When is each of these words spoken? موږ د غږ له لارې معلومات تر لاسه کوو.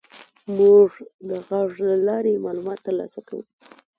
موږ 0.57 0.89
د 1.29 1.31
غږ 1.47 1.71
له 1.89 1.95
لارې 2.07 2.41
معلومات 2.45 2.79
تر 2.85 2.93
لاسه 2.99 3.19
کوو. 3.27 3.43